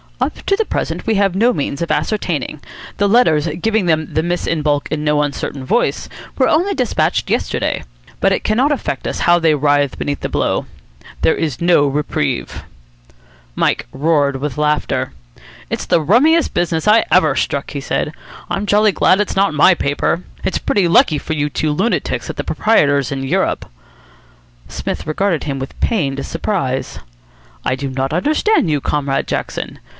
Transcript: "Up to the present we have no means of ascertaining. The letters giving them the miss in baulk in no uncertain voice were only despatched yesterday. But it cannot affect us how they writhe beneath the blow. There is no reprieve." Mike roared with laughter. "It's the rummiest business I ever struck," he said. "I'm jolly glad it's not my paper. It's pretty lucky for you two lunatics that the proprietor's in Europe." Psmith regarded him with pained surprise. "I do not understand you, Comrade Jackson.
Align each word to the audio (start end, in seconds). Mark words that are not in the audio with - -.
"Up 0.19 0.41
to 0.47 0.55
the 0.55 0.65
present 0.65 1.05
we 1.07 1.15
have 1.15 1.35
no 1.35 1.51
means 1.53 1.81
of 1.81 1.89
ascertaining. 1.91 2.59
The 2.97 3.09
letters 3.09 3.47
giving 3.59 3.85
them 3.87 4.13
the 4.13 4.23
miss 4.23 4.45
in 4.47 4.61
baulk 4.61 4.87
in 4.91 5.03
no 5.03 5.21
uncertain 5.21 5.63
voice 5.65 6.09
were 6.37 6.47
only 6.47 6.73
despatched 6.75 7.29
yesterday. 7.29 7.83
But 8.19 8.31
it 8.31 8.43
cannot 8.43 8.71
affect 8.71 9.07
us 9.07 9.21
how 9.21 9.37
they 9.39 9.55
writhe 9.55 9.97
beneath 9.97 10.19
the 10.19 10.29
blow. 10.29 10.65
There 11.21 11.35
is 11.35 11.61
no 11.61 11.87
reprieve." 11.87 12.63
Mike 13.55 13.87
roared 13.91 14.35
with 14.37 14.57
laughter. 14.59 15.11
"It's 15.71 15.85
the 15.87 16.01
rummiest 16.01 16.53
business 16.53 16.87
I 16.87 17.03
ever 17.11 17.35
struck," 17.35 17.71
he 17.71 17.81
said. 17.81 18.11
"I'm 18.49 18.67
jolly 18.67 18.91
glad 18.91 19.19
it's 19.19 19.35
not 19.35 19.53
my 19.55 19.73
paper. 19.73 20.23
It's 20.43 20.59
pretty 20.59 20.87
lucky 20.87 21.17
for 21.17 21.33
you 21.33 21.49
two 21.49 21.71
lunatics 21.71 22.27
that 22.27 22.37
the 22.37 22.43
proprietor's 22.43 23.11
in 23.11 23.23
Europe." 23.23 23.69
Psmith 24.67 25.05
regarded 25.07 25.43
him 25.45 25.57
with 25.57 25.79
pained 25.79 26.23
surprise. 26.25 26.99
"I 27.65 27.75
do 27.75 27.89
not 27.89 28.13
understand 28.13 28.69
you, 28.69 28.81
Comrade 28.81 29.27
Jackson. 29.27 29.79